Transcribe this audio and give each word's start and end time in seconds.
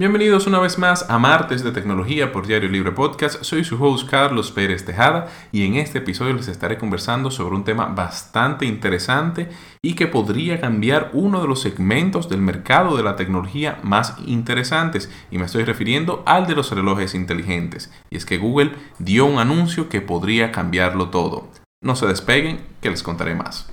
Bienvenidos 0.00 0.46
una 0.46 0.60
vez 0.60 0.78
más 0.78 1.10
a 1.10 1.18
Martes 1.18 1.62
de 1.62 1.72
Tecnología 1.72 2.32
por 2.32 2.46
Diario 2.46 2.70
Libre 2.70 2.90
Podcast. 2.90 3.42
Soy 3.42 3.64
su 3.64 3.76
host 3.84 4.08
Carlos 4.08 4.50
Pérez 4.50 4.86
Tejada 4.86 5.28
y 5.52 5.66
en 5.66 5.74
este 5.74 5.98
episodio 5.98 6.32
les 6.32 6.48
estaré 6.48 6.78
conversando 6.78 7.30
sobre 7.30 7.54
un 7.54 7.64
tema 7.64 7.84
bastante 7.84 8.64
interesante 8.64 9.50
y 9.82 9.92
que 9.92 10.06
podría 10.06 10.58
cambiar 10.58 11.10
uno 11.12 11.42
de 11.42 11.48
los 11.48 11.60
segmentos 11.60 12.30
del 12.30 12.40
mercado 12.40 12.96
de 12.96 13.02
la 13.02 13.14
tecnología 13.14 13.78
más 13.82 14.16
interesantes 14.24 15.12
y 15.30 15.36
me 15.36 15.44
estoy 15.44 15.64
refiriendo 15.64 16.22
al 16.24 16.46
de 16.46 16.54
los 16.54 16.70
relojes 16.70 17.14
inteligentes. 17.14 17.92
Y 18.08 18.16
es 18.16 18.24
que 18.24 18.38
Google 18.38 18.72
dio 18.98 19.26
un 19.26 19.38
anuncio 19.38 19.90
que 19.90 20.00
podría 20.00 20.50
cambiarlo 20.50 21.10
todo. 21.10 21.48
No 21.82 21.94
se 21.94 22.06
despeguen, 22.06 22.60
que 22.80 22.88
les 22.88 23.02
contaré 23.02 23.34
más. 23.34 23.70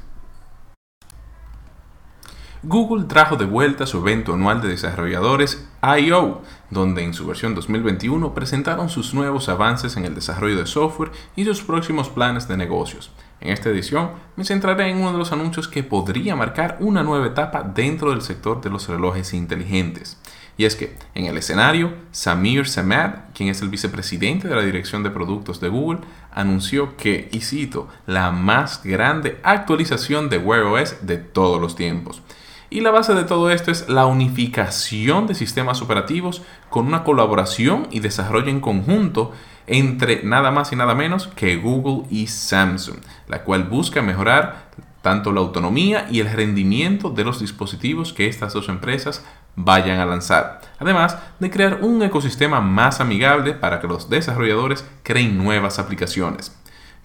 Google 2.63 3.05
trajo 3.05 3.35
de 3.35 3.45
vuelta 3.45 3.85
su 3.85 3.99
evento 3.99 4.33
anual 4.33 4.61
de 4.61 4.69
desarrolladores 4.69 5.67
I.O., 5.83 6.41
donde 6.71 7.03
en 7.03 7.13
su 7.13 7.27
versión 7.27 7.53
2021 7.53 8.33
presentaron 8.33 8.89
sus 8.89 9.13
nuevos 9.13 9.47
avances 9.47 9.95
en 9.95 10.05
el 10.05 10.15
desarrollo 10.15 10.57
de 10.57 10.65
software 10.65 11.11
y 11.35 11.45
sus 11.45 11.61
próximos 11.61 12.09
planes 12.09 12.47
de 12.47 12.57
negocios. 12.57 13.11
En 13.39 13.49
esta 13.49 13.69
edición 13.69 14.09
me 14.35 14.43
centraré 14.43 14.89
en 14.89 14.97
uno 14.97 15.11
de 15.11 15.19
los 15.19 15.31
anuncios 15.31 15.67
que 15.67 15.83
podría 15.83 16.35
marcar 16.35 16.77
una 16.79 17.03
nueva 17.03 17.27
etapa 17.27 17.61
dentro 17.61 18.09
del 18.09 18.21
sector 18.21 18.59
de 18.61 18.71
los 18.71 18.89
relojes 18.89 19.33
inteligentes. 19.35 20.17
Y 20.57 20.65
es 20.65 20.75
que 20.75 20.97
en 21.13 21.25
el 21.25 21.37
escenario, 21.37 21.93
Samir 22.11 22.67
Samad, 22.67 23.11
quien 23.35 23.49
es 23.49 23.61
el 23.61 23.69
vicepresidente 23.69 24.47
de 24.47 24.55
la 24.55 24.63
dirección 24.63 25.03
de 25.03 25.11
productos 25.11 25.61
de 25.61 25.69
Google, 25.69 25.99
anunció 26.31 26.97
que, 26.97 27.29
y 27.31 27.41
cito, 27.41 27.87
la 28.07 28.31
más 28.31 28.81
grande 28.83 29.39
actualización 29.43 30.29
de 30.29 30.39
Wear 30.39 30.63
OS 30.63 31.05
de 31.05 31.17
todos 31.17 31.61
los 31.61 31.75
tiempos. 31.75 32.23
Y 32.69 32.81
la 32.81 32.91
base 32.91 33.13
de 33.13 33.23
todo 33.23 33.49
esto 33.49 33.71
es 33.71 33.87
la 33.87 34.05
unificación 34.05 35.25
de 35.25 35.35
sistemas 35.35 35.81
operativos 35.81 36.41
con 36.69 36.85
una 36.85 37.03
colaboración 37.03 37.87
y 37.91 38.01
desarrollo 38.01 38.49
en 38.49 38.59
conjunto 38.59 39.31
entre 39.67 40.23
nada 40.23 40.51
más 40.51 40.71
y 40.73 40.75
nada 40.75 40.93
menos 40.93 41.27
que 41.27 41.55
Google 41.55 42.07
y 42.09 42.27
Samsung, 42.27 42.97
la 43.27 43.43
cual 43.43 43.63
busca 43.63 44.01
mejorar 44.01 44.67
tanto 45.01 45.31
la 45.31 45.39
autonomía 45.39 46.07
y 46.11 46.19
el 46.19 46.29
rendimiento 46.29 47.09
de 47.09 47.23
los 47.23 47.39
dispositivos 47.39 48.11
que 48.11 48.27
estas 48.27 48.51
dos 48.51 48.67
empresas 48.67 49.23
vayan 49.55 49.99
a 49.99 50.05
lanzar, 50.05 50.61
además 50.79 51.17
de 51.39 51.49
crear 51.49 51.79
un 51.81 52.03
ecosistema 52.03 52.59
más 52.59 52.99
amigable 52.99 53.53
para 53.53 53.79
que 53.79 53.87
los 53.87 54.09
desarrolladores 54.09 54.85
creen 55.03 55.37
nuevas 55.37 55.79
aplicaciones. 55.79 56.57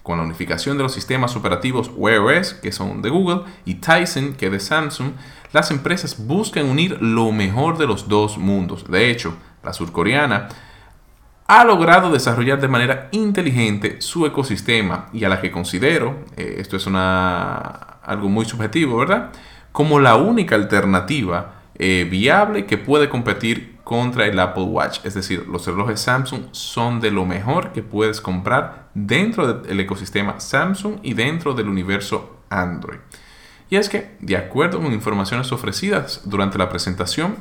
Con 0.03 0.17
la 0.17 0.23
unificación 0.25 0.77
de 0.77 0.83
los 0.83 0.93
sistemas 0.93 1.35
operativos 1.35 1.89
Wear 1.95 2.19
OS, 2.19 2.53
que 2.55 2.71
son 2.71 3.01
de 3.01 3.09
Google, 3.09 3.43
y 3.65 3.75
Tizen, 3.75 4.35
que 4.35 4.47
es 4.47 4.51
de 4.51 4.59
Samsung, 4.59 5.13
las 5.53 5.71
empresas 5.71 6.27
buscan 6.27 6.65
unir 6.65 7.01
lo 7.01 7.31
mejor 7.31 7.77
de 7.77 7.87
los 7.87 8.09
dos 8.09 8.37
mundos. 8.37 8.85
De 8.91 9.09
hecho, 9.09 9.37
la 9.63 9.71
surcoreana 9.71 10.49
ha 11.47 11.63
logrado 11.63 12.11
desarrollar 12.11 12.59
de 12.59 12.67
manera 12.67 13.09
inteligente 13.11 14.01
su 14.01 14.25
ecosistema 14.25 15.07
y 15.13 15.23
a 15.23 15.29
la 15.29 15.39
que 15.39 15.51
considero, 15.51 16.19
eh, 16.35 16.55
esto 16.57 16.77
es 16.77 16.87
algo 16.87 18.29
muy 18.29 18.45
subjetivo, 18.45 18.97
¿verdad? 18.97 19.31
Como 19.71 19.99
la 19.99 20.15
única 20.15 20.55
alternativa 20.55 21.62
eh, 21.75 22.07
viable 22.09 22.65
que 22.65 22.77
puede 22.77 23.09
competir 23.09 23.77
contra 23.83 24.27
el 24.27 24.39
Apple 24.39 24.63
Watch. 24.63 24.99
Es 25.03 25.13
decir, 25.13 25.47
los 25.47 25.65
relojes 25.65 25.99
Samsung 25.99 26.43
son 26.51 26.99
de 27.01 27.11
lo 27.11 27.25
mejor 27.25 27.71
que 27.71 27.83
puedes 27.83 28.21
comprar 28.21 28.89
dentro 28.93 29.53
del 29.53 29.79
ecosistema 29.79 30.39
Samsung 30.39 30.97
y 31.03 31.13
dentro 31.13 31.53
del 31.53 31.67
universo 31.67 32.37
Android. 32.49 32.99
Y 33.69 33.75
es 33.75 33.89
que, 33.89 34.15
de 34.19 34.37
acuerdo 34.37 34.79
con 34.79 34.93
informaciones 34.93 35.51
ofrecidas 35.51 36.21
durante 36.25 36.57
la 36.57 36.69
presentación, 36.69 37.37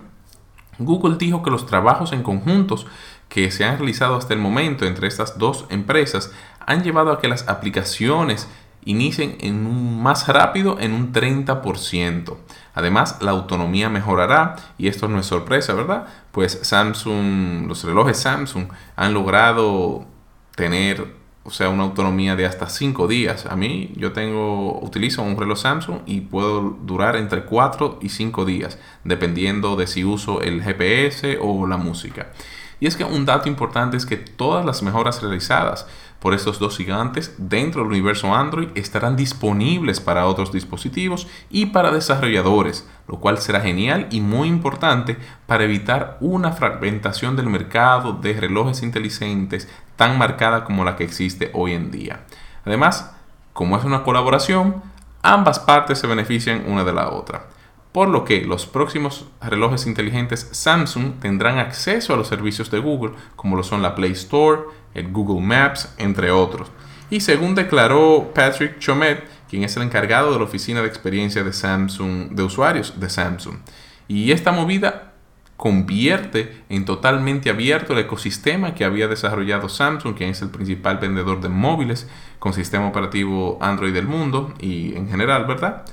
Google 0.79 1.17
dijo 1.19 1.43
que 1.43 1.51
los 1.51 1.67
trabajos 1.67 2.13
en 2.13 2.23
conjuntos 2.23 2.87
que 3.29 3.51
se 3.51 3.65
han 3.65 3.79
realizado 3.79 4.17
hasta 4.17 4.35
el 4.35 4.41
momento 4.41 4.87
entre 4.87 5.09
estas 5.09 5.39
dos 5.39 5.67
empresas 5.69 6.33
han 6.67 6.83
llevado 6.83 7.13
a 7.13 7.21
que 7.21 7.29
las 7.29 7.49
aplicaciones 7.49 8.49
inicien 8.85 9.37
en 9.41 9.67
un 9.67 10.03
más 10.03 10.29
rápido 10.29 10.79
en 10.81 10.93
un 10.93 11.13
30%. 11.13 12.37
Además, 12.75 13.19
la 13.21 13.31
autonomía 13.33 13.89
mejorará 13.89 14.57
y 14.79 14.89
esto 14.89 15.09
no 15.09 15.19
es 15.19 15.27
sorpresa, 15.27 15.75
¿verdad? 15.75 16.07
Pues 16.33 16.59
Samsung, 16.63 17.67
los 17.69 17.85
relojes 17.85 18.19
Samsung 18.19 18.69
han 18.97 19.15
logrado 19.15 20.07
tener 20.57 21.23
o 21.45 21.51
sea, 21.51 21.69
una 21.71 21.83
autonomía 21.83 22.37
de 22.37 22.47
hasta 22.47 22.69
5 22.69 23.09
días. 23.09 23.47
A 23.47 23.57
mí, 23.57 23.93
yo 23.97 24.13
tengo, 24.13 24.79
utilizo 24.81 25.23
un 25.23 25.37
reloj 25.37 25.59
Samsung 25.59 25.99
y 26.07 26.21
puedo 26.21 26.61
durar 26.83 27.17
entre 27.17 27.45
4 27.45 27.99
y 28.01 28.11
5 28.11 28.45
días, 28.45 28.79
dependiendo 29.03 29.75
de 29.77 29.87
si 29.89 30.05
uso 30.05 30.41
el 30.41 30.63
GPS 30.63 31.39
o 31.41 31.67
la 31.67 31.77
música. 31.77 32.29
Y 32.83 32.89
es 32.89 32.97
que 32.97 33.05
un 33.05 33.25
dato 33.25 33.49
importante 33.49 33.97
es 33.97 34.05
que 34.05 34.17
todas 34.17 34.65
las 34.67 34.83
mejoras 34.83 35.23
realizadas 35.23 35.87
por 36.19 36.35
estos 36.35 36.59
dos 36.59 36.77
gigantes 36.77 37.33
dentro 37.39 37.83
del 37.83 37.93
universo 37.93 38.35
Android 38.35 38.71
estarán 38.75 39.15
disponibles 39.15 40.01
para 40.01 40.27
otros 40.27 40.51
dispositivos 40.51 41.29
y 41.49 41.67
para 41.67 41.93
desarrolladores, 41.93 42.85
lo 43.07 43.21
cual 43.21 43.39
será 43.39 43.61
genial 43.61 44.09
y 44.11 44.21
muy 44.21 44.49
importante 44.49 45.17
para 45.47 45.63
evitar 45.63 46.17
una 46.19 46.51
fragmentación 46.51 47.37
del 47.37 47.47
mercado 47.47 48.15
de 48.15 48.33
relojes 48.33 48.83
inteligentes 48.83 49.69
tan 49.95 50.19
marcada 50.19 50.65
como 50.65 50.85
la 50.85 50.97
que 50.97 51.05
existe 51.05 51.53
hoy 51.55 51.75
en 51.75 51.93
día. 51.93 52.25
Además, 52.65 53.15
como 53.53 53.79
es 53.79 53.85
una 53.85 54.03
colaboración, 54.03 54.83
ambas 55.23 55.61
partes 55.61 56.01
se 56.01 56.09
benefician 56.09 56.65
una 56.67 56.83
de 56.83 56.93
la 56.93 57.11
otra 57.11 57.45
por 57.93 58.09
lo 58.09 58.25
que 58.25 58.43
los 58.43 58.67
próximos 58.67 59.27
relojes 59.41 59.87
inteligentes 59.87 60.49
Samsung 60.51 61.21
tendrán 61.21 61.59
acceso 61.59 62.15
a 62.15 62.17
los 62.17 62.29
servicios 62.29 62.71
de 62.71 62.79
Google, 62.79 63.13
como 63.37 63.57
lo 63.57 63.63
son 63.63 63.83
la 63.83 63.95
Play 63.95 64.13
Store, 64.13 64.63
el 64.95 65.13
Google 65.13 65.47
Maps, 65.47 65.95
entre 65.99 66.31
otros. 66.31 66.71
Y 67.11 67.21
según 67.21 67.55
declaró 67.55 68.33
Patrick 68.35 68.79
Chomet, 68.79 69.23
quien 69.49 69.65
es 69.65 69.77
el 69.77 69.83
encargado 69.83 70.33
de 70.33 70.39
la 70.39 70.45
oficina 70.45 70.81
de 70.81 70.89
experiencia 70.89 71.45
de 71.45 71.53
Samsung, 71.53 72.31
de 72.31 72.43
usuarios 72.43 72.99
de 72.99 73.11
Samsung. 73.11 73.57
Y 74.09 74.33
esta 74.33 74.51
movida 74.51 75.13
convierte 75.59 76.65
en 76.71 76.87
totalmente 76.87 77.51
abierto 77.51 77.93
el 77.93 78.01
ecosistema 78.01 78.75
que 78.75 78.85
había 78.85 79.09
desarrollado 79.09 79.69
Samsung, 79.69 80.17
quien 80.17 80.31
es 80.31 80.41
el 80.43 80.49
principal 80.49 80.99
vendedor 80.99 81.41
de 81.41 81.51
móviles 81.51 82.09
con 82.39 82.55
sistema 82.55 82.89
operativo 82.89 83.59
Android 83.61 83.93
del 83.93 84.09
mundo 84.09 84.55
y 84.59 84.97
en 84.97 85.09
general, 85.09 85.45
¿verdad? 85.45 85.85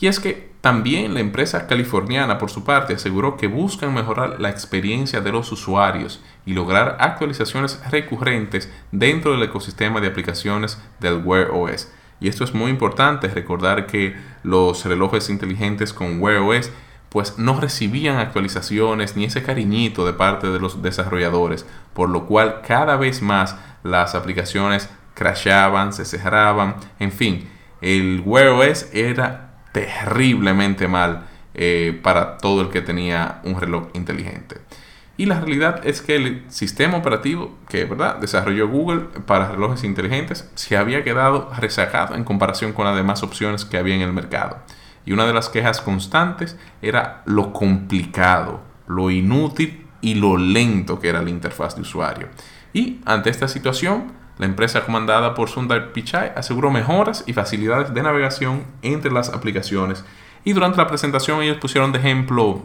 Y 0.00 0.06
es 0.06 0.18
que 0.18 0.50
también 0.62 1.12
la 1.12 1.20
empresa 1.20 1.66
californiana, 1.66 2.38
por 2.38 2.50
su 2.50 2.64
parte, 2.64 2.94
aseguró 2.94 3.36
que 3.36 3.46
buscan 3.46 3.92
mejorar 3.92 4.40
la 4.40 4.48
experiencia 4.48 5.20
de 5.20 5.30
los 5.30 5.52
usuarios 5.52 6.22
y 6.46 6.54
lograr 6.54 6.96
actualizaciones 7.00 7.78
recurrentes 7.90 8.72
dentro 8.92 9.32
del 9.32 9.42
ecosistema 9.42 10.00
de 10.00 10.08
aplicaciones 10.08 10.80
del 11.00 11.22
Wear 11.24 11.50
OS. 11.52 11.92
Y 12.18 12.28
esto 12.28 12.44
es 12.44 12.54
muy 12.54 12.70
importante, 12.70 13.28
recordar 13.28 13.86
que 13.86 14.16
los 14.42 14.84
relojes 14.86 15.28
inteligentes 15.28 15.92
con 15.92 16.20
Wear 16.20 16.38
OS 16.38 16.70
pues 17.10 17.38
no 17.38 17.60
recibían 17.60 18.18
actualizaciones 18.18 19.16
ni 19.16 19.24
ese 19.24 19.42
cariñito 19.42 20.06
de 20.06 20.12
parte 20.12 20.46
de 20.46 20.60
los 20.60 20.80
desarrolladores, 20.80 21.66
por 21.92 22.08
lo 22.08 22.26
cual 22.26 22.62
cada 22.66 22.96
vez 22.96 23.20
más 23.20 23.56
las 23.82 24.14
aplicaciones 24.14 24.88
crashaban, 25.14 25.92
se 25.92 26.04
cerraban, 26.04 26.76
en 26.98 27.10
fin, 27.10 27.48
el 27.80 28.22
Wear 28.24 28.48
OS 28.48 28.88
era 28.92 29.49
terriblemente 29.72 30.88
mal 30.88 31.26
eh, 31.54 31.98
para 32.02 32.38
todo 32.38 32.62
el 32.62 32.68
que 32.68 32.80
tenía 32.80 33.40
un 33.44 33.60
reloj 33.60 33.88
inteligente. 33.94 34.58
Y 35.16 35.26
la 35.26 35.38
realidad 35.38 35.86
es 35.86 36.00
que 36.00 36.16
el 36.16 36.44
sistema 36.48 36.96
operativo 36.96 37.54
que 37.68 37.84
¿verdad? 37.84 38.16
desarrolló 38.16 38.68
Google 38.68 39.02
para 39.26 39.48
relojes 39.48 39.84
inteligentes 39.84 40.50
se 40.54 40.78
había 40.78 41.04
quedado 41.04 41.50
rezagado 41.58 42.14
en 42.14 42.24
comparación 42.24 42.72
con 42.72 42.86
las 42.86 42.96
demás 42.96 43.22
opciones 43.22 43.66
que 43.66 43.76
había 43.76 43.94
en 43.94 44.00
el 44.00 44.14
mercado. 44.14 44.58
Y 45.04 45.12
una 45.12 45.26
de 45.26 45.34
las 45.34 45.50
quejas 45.50 45.82
constantes 45.82 46.56
era 46.80 47.22
lo 47.26 47.52
complicado, 47.52 48.62
lo 48.86 49.10
inútil 49.10 49.86
y 50.00 50.14
lo 50.14 50.38
lento 50.38 51.00
que 51.00 51.08
era 51.08 51.20
la 51.20 51.28
interfaz 51.28 51.76
de 51.76 51.82
usuario. 51.82 52.28
Y 52.72 53.00
ante 53.04 53.28
esta 53.28 53.48
situación, 53.48 54.12
la 54.40 54.46
empresa 54.46 54.86
comandada 54.86 55.34
por 55.34 55.50
Sundar 55.50 55.92
Pichai 55.92 56.32
aseguró 56.34 56.70
mejoras 56.70 57.24
y 57.26 57.34
facilidades 57.34 57.92
de 57.92 58.02
navegación 58.02 58.64
entre 58.80 59.12
las 59.12 59.28
aplicaciones. 59.28 60.02
Y 60.44 60.54
durante 60.54 60.78
la 60.78 60.86
presentación 60.86 61.42
ellos 61.42 61.58
pusieron 61.58 61.92
de 61.92 61.98
ejemplo 61.98 62.62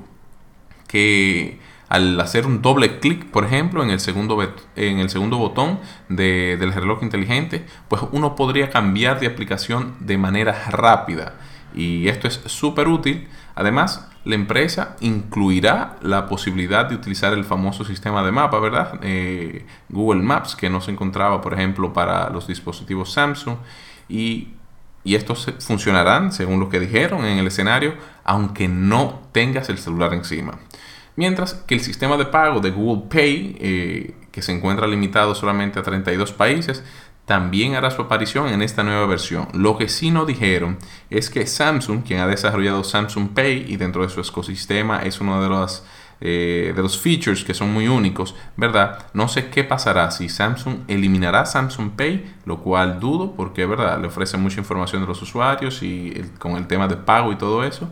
que 0.87 1.59
al 1.89 2.17
hacer 2.21 2.45
un 2.45 2.61
doble 2.61 3.01
clic, 3.01 3.25
por 3.25 3.43
ejemplo, 3.43 3.83
en 3.83 3.89
el 3.89 3.99
segundo, 3.99 4.41
en 4.77 4.99
el 4.99 5.09
segundo 5.09 5.37
botón 5.37 5.81
del 6.07 6.71
reloj 6.71 7.03
inteligente, 7.03 7.65
pues 7.89 8.01
uno 8.13 8.35
podría 8.35 8.69
cambiar 8.69 9.19
de 9.19 9.27
aplicación 9.27 9.97
de 9.99 10.17
manera 10.17 10.69
rápida. 10.69 11.35
Y 11.73 12.07
esto 12.07 12.29
es 12.29 12.35
súper 12.45 12.87
útil. 12.87 13.27
Además, 13.53 14.09
la 14.25 14.35
empresa 14.35 14.95
incluirá 15.01 15.97
la 16.01 16.27
posibilidad 16.27 16.85
de 16.85 16.95
utilizar 16.95 17.31
el 17.33 17.45
famoso 17.45 17.85
sistema 17.85 18.23
de 18.23 18.31
mapa, 18.31 18.59
¿verdad? 18.59 18.99
Eh, 19.03 19.65
Google 19.89 20.23
Maps, 20.23 20.55
que 20.55 20.69
no 20.69 20.81
se 20.81 20.91
encontraba, 20.91 21.41
por 21.41 21.53
ejemplo, 21.53 21.93
para 21.93 22.29
los 22.31 22.47
dispositivos 22.47 23.13
Samsung. 23.13 23.57
Y, 24.09 24.49
estos 25.05 25.53
funcionarán, 25.59 26.31
según 26.31 26.59
lo 26.59 26.67
que 26.67 26.79
dijeron 26.79 27.23
en 27.25 27.37
el 27.37 27.45
escenario, 27.45 27.93
aunque 28.23 28.67
no 28.67 29.21
tengas 29.31 29.69
el 29.69 29.77
celular 29.77 30.15
encima. 30.15 30.57
Mientras 31.15 31.53
que 31.53 31.75
el 31.75 31.81
sistema 31.81 32.17
de 32.17 32.25
pago 32.25 32.59
de 32.59 32.71
Google 32.71 33.07
Pay, 33.07 33.57
eh, 33.59 34.15
que 34.31 34.41
se 34.41 34.51
encuentra 34.51 34.87
limitado 34.87 35.35
solamente 35.35 35.77
a 35.77 35.83
32 35.83 36.31
países, 36.31 36.83
también 37.25 37.73
hará 37.75 37.89
su 37.89 38.03
aparición 38.03 38.49
en 38.49 38.61
esta 38.61 38.83
nueva 38.83 39.05
versión. 39.07 39.47
Lo 39.53 39.77
que 39.77 39.89
sí 39.89 40.11
no 40.11 40.25
dijeron 40.25 40.77
es 41.09 41.29
que 41.29 41.47
Samsung, 41.47 42.03
quien 42.03 42.19
ha 42.19 42.27
desarrollado 42.27 42.83
Samsung 42.83 43.29
Pay 43.29 43.65
y 43.67 43.77
dentro 43.77 44.03
de 44.03 44.09
su 44.09 44.21
ecosistema 44.21 44.99
es 44.99 45.19
uno 45.19 45.41
de 45.41 45.49
los, 45.49 45.83
eh, 46.21 46.71
de 46.75 46.81
los 46.81 46.99
features 46.99 47.43
que 47.43 47.55
son 47.55 47.73
muy 47.73 47.87
únicos, 47.87 48.35
¿verdad? 48.57 49.07
No 49.13 49.27
sé 49.27 49.49
qué 49.49 49.63
pasará 49.63 50.11
si 50.11 50.29
Samsung 50.29 50.81
eliminará 50.87 51.47
Samsung 51.47 51.91
Pay, 51.91 52.35
lo 52.45 52.59
cual 52.59 52.99
dudo 52.99 53.33
porque, 53.35 53.65
¿verdad? 53.65 53.99
Le 53.99 54.07
ofrece 54.07 54.37
mucha 54.37 54.59
información 54.59 55.01
de 55.01 55.07
los 55.07 55.21
usuarios 55.21 55.81
y 55.81 56.13
con 56.37 56.57
el 56.57 56.67
tema 56.67 56.87
de 56.87 56.97
pago 56.97 57.31
y 57.31 57.37
todo 57.37 57.63
eso. 57.63 57.89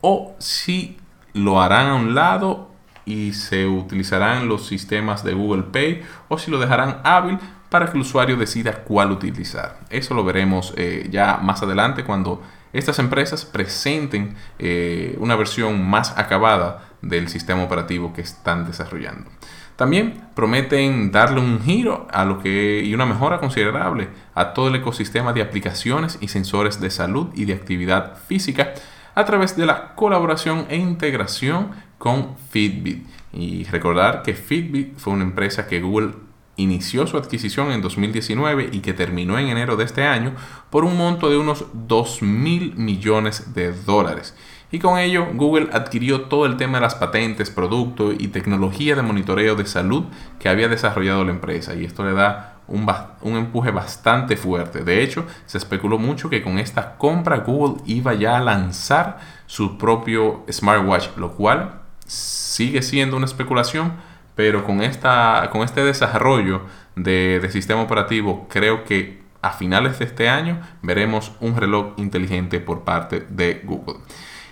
O 0.00 0.34
si 0.40 0.98
lo 1.34 1.60
harán 1.60 1.86
a 1.86 1.94
un 1.94 2.14
lado 2.16 2.70
y 3.04 3.32
se 3.34 3.66
utilizarán 3.66 4.48
los 4.48 4.66
sistemas 4.66 5.22
de 5.22 5.34
Google 5.34 5.62
Pay 5.62 6.02
o 6.28 6.38
si 6.38 6.50
lo 6.50 6.58
dejarán 6.58 7.00
hábil 7.04 7.38
para 7.68 7.86
que 7.86 7.92
el 7.92 8.02
usuario 8.02 8.36
decida 8.36 8.84
cuál 8.84 9.10
utilizar. 9.10 9.80
Eso 9.90 10.14
lo 10.14 10.24
veremos 10.24 10.72
eh, 10.76 11.08
ya 11.10 11.38
más 11.42 11.62
adelante 11.62 12.04
cuando 12.04 12.42
estas 12.72 12.98
empresas 12.98 13.44
presenten 13.44 14.34
eh, 14.58 15.16
una 15.18 15.36
versión 15.36 15.88
más 15.88 16.16
acabada 16.18 16.90
del 17.02 17.28
sistema 17.28 17.62
operativo 17.62 18.12
que 18.12 18.20
están 18.20 18.66
desarrollando. 18.66 19.30
También 19.76 20.28
prometen 20.34 21.12
darle 21.12 21.40
un 21.40 21.60
giro 21.60 22.08
a 22.10 22.24
lo 22.24 22.38
que 22.38 22.82
y 22.82 22.94
una 22.94 23.04
mejora 23.04 23.38
considerable 23.38 24.08
a 24.34 24.54
todo 24.54 24.68
el 24.68 24.76
ecosistema 24.76 25.34
de 25.34 25.42
aplicaciones 25.42 26.18
y 26.20 26.28
sensores 26.28 26.80
de 26.80 26.90
salud 26.90 27.28
y 27.34 27.44
de 27.44 27.52
actividad 27.52 28.16
física 28.26 28.72
a 29.14 29.24
través 29.24 29.56
de 29.56 29.66
la 29.66 29.94
colaboración 29.94 30.66
e 30.70 30.76
integración 30.76 31.70
con 31.98 32.36
Fitbit. 32.50 33.06
Y 33.32 33.64
recordar 33.64 34.22
que 34.22 34.34
Fitbit 34.34 34.96
fue 34.96 35.12
una 35.12 35.24
empresa 35.24 35.66
que 35.66 35.80
Google 35.80 36.14
inició 36.56 37.06
su 37.06 37.16
adquisición 37.16 37.70
en 37.70 37.82
2019 37.82 38.70
y 38.72 38.80
que 38.80 38.94
terminó 38.94 39.38
en 39.38 39.48
enero 39.48 39.76
de 39.76 39.84
este 39.84 40.04
año 40.04 40.34
por 40.70 40.84
un 40.84 40.96
monto 40.96 41.30
de 41.30 41.36
unos 41.36 41.66
2 41.72 42.22
mil 42.22 42.74
millones 42.76 43.54
de 43.54 43.72
dólares. 43.72 44.34
Y 44.72 44.78
con 44.78 44.98
ello 44.98 45.26
Google 45.34 45.68
adquirió 45.72 46.22
todo 46.22 46.46
el 46.46 46.56
tema 46.56 46.78
de 46.78 46.82
las 46.82 46.96
patentes, 46.96 47.50
producto 47.50 48.12
y 48.12 48.28
tecnología 48.28 48.96
de 48.96 49.02
monitoreo 49.02 49.54
de 49.54 49.66
salud 49.66 50.04
que 50.40 50.48
había 50.48 50.68
desarrollado 50.68 51.24
la 51.24 51.30
empresa. 51.30 51.74
Y 51.74 51.84
esto 51.84 52.04
le 52.04 52.12
da 52.12 52.56
un, 52.66 52.86
un, 53.20 53.36
empuje 53.36 53.70
bastante 53.70 54.36
fuerte. 54.36 54.82
De 54.82 55.02
hecho, 55.04 55.24
se 55.46 55.58
especuló 55.58 55.98
mucho 55.98 56.28
que 56.28 56.42
con 56.42 56.58
esta 56.58 56.96
compra 56.96 57.38
Google 57.38 57.82
iba 57.86 58.14
ya 58.14 58.38
a 58.38 58.40
lanzar 58.40 59.18
su 59.46 59.78
propio 59.78 60.44
smartwatch, 60.50 61.16
lo 61.16 61.32
cual 61.32 61.82
sigue 62.04 62.82
siendo 62.82 63.16
una 63.16 63.26
especulación, 63.26 63.92
pero 64.36 64.62
con, 64.62 64.82
esta, 64.82 65.48
con 65.50 65.62
este 65.62 65.82
desarrollo 65.82 66.62
de, 66.94 67.40
de 67.40 67.50
sistema 67.50 67.82
operativo 67.82 68.46
creo 68.48 68.84
que 68.84 69.24
a 69.42 69.50
finales 69.50 69.98
de 69.98 70.04
este 70.04 70.28
año 70.28 70.60
veremos 70.82 71.32
un 71.40 71.56
reloj 71.56 71.94
inteligente 71.96 72.60
por 72.60 72.84
parte 72.84 73.26
de 73.28 73.62
Google. 73.64 73.96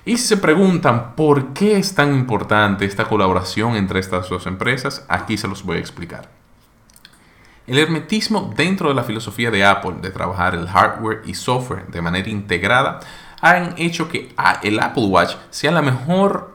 Y 0.06 0.18
si 0.18 0.26
se 0.26 0.36
preguntan 0.36 1.14
por 1.16 1.54
qué 1.54 1.78
es 1.78 1.94
tan 1.94 2.14
importante 2.14 2.84
esta 2.84 3.06
colaboración 3.06 3.76
entre 3.76 4.00
estas 4.00 4.28
dos 4.28 4.46
empresas, 4.46 5.04
aquí 5.08 5.36
se 5.36 5.48
los 5.48 5.64
voy 5.64 5.78
a 5.78 5.80
explicar. 5.80 6.28
El 7.66 7.78
hermetismo 7.78 8.52
dentro 8.54 8.90
de 8.90 8.94
la 8.94 9.04
filosofía 9.04 9.50
de 9.50 9.64
Apple 9.64 9.96
de 10.02 10.10
trabajar 10.10 10.54
el 10.54 10.68
hardware 10.68 11.22
y 11.24 11.34
software 11.34 11.86
de 11.86 12.02
manera 12.02 12.28
integrada 12.28 13.00
han 13.40 13.74
hecho 13.78 14.08
que 14.08 14.34
el 14.62 14.80
Apple 14.80 15.06
Watch 15.06 15.36
sea 15.48 15.70
la 15.70 15.80
mejor 15.80 16.53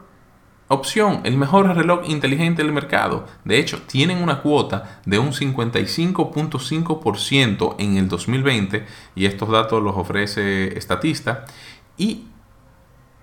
opción, 0.70 1.20
el 1.24 1.36
mejor 1.36 1.66
reloj 1.74 2.08
inteligente 2.08 2.62
del 2.62 2.72
mercado. 2.72 3.26
De 3.44 3.58
hecho, 3.58 3.82
tienen 3.82 4.22
una 4.22 4.40
cuota 4.40 5.00
de 5.04 5.18
un 5.18 5.32
55.5% 5.32 7.74
en 7.78 7.96
el 7.96 8.06
2020 8.08 8.86
y 9.16 9.26
estos 9.26 9.50
datos 9.50 9.82
los 9.82 9.96
ofrece 9.96 10.80
Statista. 10.80 11.44
Y 11.96 12.26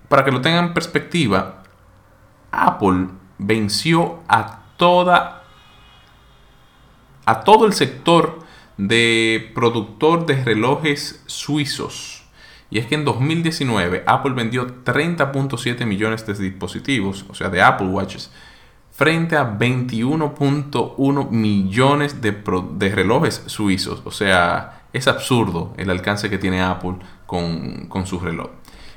para 0.08 0.26
que 0.26 0.30
lo 0.30 0.42
tengan 0.42 0.66
en 0.66 0.74
perspectiva, 0.74 1.62
Apple 2.50 3.06
venció 3.38 4.18
a 4.28 4.64
toda 4.76 5.44
a 7.24 7.40
todo 7.40 7.64
el 7.66 7.72
sector 7.72 8.40
de 8.76 9.50
productor 9.54 10.26
de 10.26 10.44
relojes 10.44 11.22
suizos 11.26 12.17
y 12.70 12.78
es 12.78 12.86
que 12.86 12.94
en 12.94 13.04
2019 13.04 14.04
Apple 14.06 14.32
vendió 14.34 14.66
30.7 14.84 15.86
millones 15.86 16.26
de 16.26 16.34
dispositivos, 16.34 17.24
o 17.28 17.34
sea, 17.34 17.48
de 17.48 17.62
Apple 17.62 17.88
Watches, 17.88 18.30
frente 18.92 19.36
a 19.36 19.58
21.1 19.58 21.30
millones 21.30 22.20
de, 22.20 22.90
relojes 22.90 23.42
suizos. 23.46 24.02
O 24.04 24.10
sea, 24.10 24.82
es 24.92 25.08
absurdo 25.08 25.72
el 25.78 25.88
alcance 25.90 26.28
que 26.28 26.38
tiene 26.38 26.60
Apple 26.60 26.96
con, 27.26 27.86
con 27.86 28.06
su 28.06 28.20
reloj. 28.20 28.50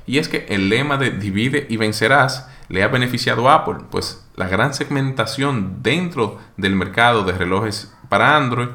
Y 0.06 0.18
es 0.18 0.28
que 0.28 0.48
el 0.50 0.68
lema 0.68 0.98
de 0.98 1.12
divide 1.12 1.68
y 1.70 1.78
vencerás 1.78 2.50
le 2.68 2.84
ha 2.84 2.88
beneficiado 2.88 3.48
a 3.48 3.56
Apple, 3.56 3.86
pues 3.90 4.26
la 4.36 4.48
gran 4.48 4.74
segmentación 4.74 5.84
dentro 5.84 6.40
del 6.58 6.76
mercado 6.76 7.24
de 7.24 7.34
relojes 7.34 7.94
para 8.10 8.36
Android, 8.36 8.70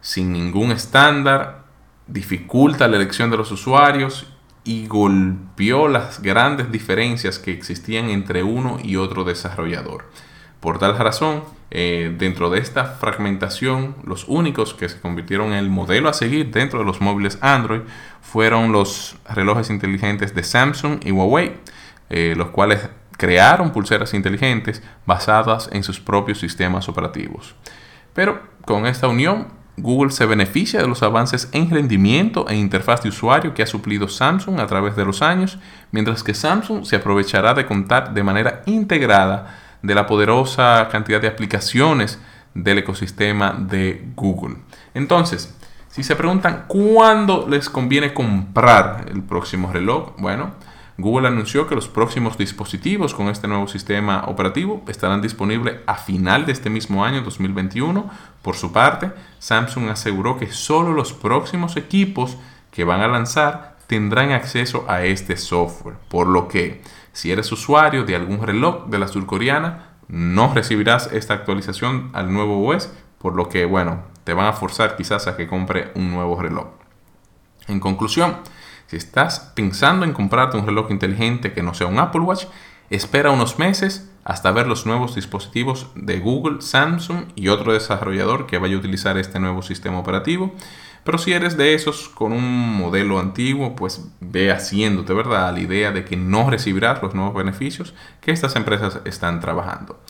sin 0.00 0.32
ningún 0.32 0.70
estándar, 0.70 1.65
dificulta 2.06 2.88
la 2.88 2.96
elección 2.96 3.30
de 3.30 3.36
los 3.36 3.50
usuarios 3.50 4.26
y 4.64 4.86
golpeó 4.86 5.88
las 5.88 6.20
grandes 6.20 6.72
diferencias 6.72 7.38
que 7.38 7.52
existían 7.52 8.10
entre 8.10 8.42
uno 8.42 8.78
y 8.82 8.96
otro 8.96 9.24
desarrollador. 9.24 10.04
Por 10.60 10.78
tal 10.78 10.98
razón, 10.98 11.44
eh, 11.70 12.14
dentro 12.18 12.50
de 12.50 12.60
esta 12.60 12.84
fragmentación, 12.84 13.96
los 14.04 14.24
únicos 14.28 14.74
que 14.74 14.88
se 14.88 15.00
convirtieron 15.00 15.48
en 15.48 15.58
el 15.58 15.70
modelo 15.70 16.08
a 16.08 16.12
seguir 16.12 16.50
dentro 16.50 16.80
de 16.80 16.84
los 16.84 17.00
móviles 17.00 17.38
Android 17.40 17.82
fueron 18.22 18.72
los 18.72 19.16
relojes 19.28 19.70
inteligentes 19.70 20.34
de 20.34 20.42
Samsung 20.42 21.00
y 21.04 21.12
Huawei, 21.12 21.54
eh, 22.10 22.34
los 22.36 22.48
cuales 22.48 22.88
crearon 23.16 23.72
pulseras 23.72 24.14
inteligentes 24.14 24.82
basadas 25.06 25.68
en 25.72 25.82
sus 25.82 26.00
propios 26.00 26.38
sistemas 26.38 26.88
operativos. 26.88 27.54
Pero 28.14 28.40
con 28.64 28.86
esta 28.86 29.08
unión 29.08 29.48
Google 29.76 30.10
se 30.10 30.24
beneficia 30.24 30.80
de 30.80 30.88
los 30.88 31.02
avances 31.02 31.48
en 31.52 31.70
rendimiento 31.70 32.48
e 32.48 32.56
interfaz 32.56 33.02
de 33.02 33.10
usuario 33.10 33.52
que 33.52 33.62
ha 33.62 33.66
suplido 33.66 34.08
Samsung 34.08 34.58
a 34.58 34.66
través 34.66 34.96
de 34.96 35.04
los 35.04 35.20
años, 35.20 35.58
mientras 35.92 36.22
que 36.22 36.32
Samsung 36.32 36.84
se 36.84 36.96
aprovechará 36.96 37.52
de 37.52 37.66
contar 37.66 38.14
de 38.14 38.22
manera 38.22 38.62
integrada 38.66 39.58
de 39.82 39.94
la 39.94 40.06
poderosa 40.06 40.88
cantidad 40.90 41.20
de 41.20 41.28
aplicaciones 41.28 42.18
del 42.54 42.78
ecosistema 42.78 43.52
de 43.52 44.08
Google. 44.16 44.56
Entonces, 44.94 45.54
si 45.88 46.02
se 46.02 46.16
preguntan 46.16 46.64
cuándo 46.66 47.46
les 47.48 47.68
conviene 47.68 48.14
comprar 48.14 49.06
el 49.10 49.22
próximo 49.22 49.72
reloj, 49.72 50.14
bueno, 50.18 50.52
Google 50.98 51.28
anunció 51.28 51.66
que 51.66 51.74
los 51.74 51.88
próximos 51.88 52.38
dispositivos 52.38 53.12
con 53.12 53.28
este 53.28 53.48
nuevo 53.48 53.68
sistema 53.68 54.24
operativo 54.28 54.82
estarán 54.88 55.20
disponibles 55.20 55.76
a 55.86 55.96
final 55.96 56.46
de 56.46 56.52
este 56.52 56.70
mismo 56.70 57.04
año 57.04 57.20
2021. 57.20 58.10
Por 58.40 58.56
su 58.56 58.72
parte, 58.72 59.12
Samsung 59.38 59.90
aseguró 59.90 60.38
que 60.38 60.50
solo 60.50 60.92
los 60.92 61.12
próximos 61.12 61.76
equipos 61.76 62.38
que 62.70 62.84
van 62.84 63.02
a 63.02 63.08
lanzar 63.08 63.76
tendrán 63.86 64.32
acceso 64.32 64.86
a 64.88 65.04
este 65.04 65.36
software, 65.36 65.96
por 66.08 66.26
lo 66.26 66.48
que 66.48 66.82
si 67.12 67.30
eres 67.30 67.52
usuario 67.52 68.04
de 68.04 68.16
algún 68.16 68.42
reloj 68.42 68.86
de 68.86 68.98
la 68.98 69.08
surcoreana, 69.08 69.96
no 70.08 70.52
recibirás 70.52 71.10
esta 71.12 71.34
actualización 71.34 72.10
al 72.14 72.32
nuevo 72.32 72.66
OS, 72.66 72.90
por 73.18 73.34
lo 73.34 73.48
que, 73.48 73.64
bueno, 73.64 74.02
te 74.24 74.32
van 74.32 74.46
a 74.46 74.52
forzar 74.52 74.96
quizás 74.96 75.26
a 75.26 75.36
que 75.36 75.46
compre 75.46 75.92
un 75.94 76.10
nuevo 76.10 76.40
reloj. 76.40 76.66
En 77.68 77.80
conclusión, 77.80 78.36
si 78.86 78.96
estás 78.96 79.52
pensando 79.54 80.04
en 80.04 80.12
comprarte 80.12 80.56
un 80.56 80.66
reloj 80.66 80.90
inteligente 80.90 81.52
que 81.52 81.62
no 81.62 81.74
sea 81.74 81.86
un 81.86 81.98
Apple 81.98 82.20
Watch, 82.20 82.44
espera 82.90 83.30
unos 83.30 83.58
meses 83.58 84.10
hasta 84.24 84.50
ver 84.50 84.66
los 84.66 84.86
nuevos 84.86 85.14
dispositivos 85.14 85.88
de 85.94 86.18
Google, 86.18 86.60
Samsung 86.60 87.26
y 87.34 87.48
otro 87.48 87.72
desarrollador 87.72 88.46
que 88.46 88.58
vaya 88.58 88.74
a 88.74 88.78
utilizar 88.78 89.18
este 89.18 89.38
nuevo 89.38 89.62
sistema 89.62 89.98
operativo. 89.98 90.52
Pero 91.04 91.18
si 91.18 91.32
eres 91.32 91.56
de 91.56 91.74
esos 91.74 92.08
con 92.08 92.32
un 92.32 92.76
modelo 92.76 93.20
antiguo, 93.20 93.76
pues 93.76 94.08
ve 94.20 94.50
haciéndote, 94.50 95.12
¿verdad?, 95.12 95.52
la 95.52 95.60
idea 95.60 95.92
de 95.92 96.04
que 96.04 96.16
no 96.16 96.50
recibirás 96.50 97.00
los 97.00 97.14
nuevos 97.14 97.34
beneficios 97.34 97.94
que 98.20 98.32
estas 98.32 98.56
empresas 98.56 98.98
están 99.04 99.40
trabajando. 99.40 100.00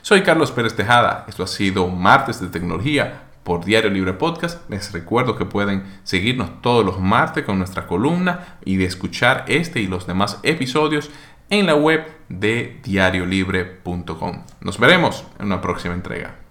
Soy 0.00 0.22
Carlos 0.22 0.52
Pérez 0.52 0.74
Tejada, 0.74 1.26
esto 1.28 1.42
ha 1.42 1.46
sido 1.46 1.88
Martes 1.88 2.40
de 2.40 2.46
Tecnología 2.46 3.25
por 3.46 3.64
Diario 3.64 3.90
Libre 3.90 4.12
Podcast. 4.12 4.68
Les 4.68 4.92
recuerdo 4.92 5.36
que 5.36 5.44
pueden 5.44 5.84
seguirnos 6.02 6.60
todos 6.60 6.84
los 6.84 6.98
martes 6.98 7.44
con 7.44 7.58
nuestra 7.58 7.86
columna 7.86 8.58
y 8.64 8.76
de 8.76 8.86
escuchar 8.86 9.44
este 9.46 9.80
y 9.80 9.86
los 9.86 10.06
demás 10.06 10.40
episodios 10.42 11.10
en 11.48 11.66
la 11.66 11.76
web 11.76 12.04
de 12.28 12.80
diariolibre.com. 12.82 14.42
Nos 14.60 14.78
veremos 14.80 15.24
en 15.38 15.46
una 15.46 15.60
próxima 15.60 15.94
entrega. 15.94 16.45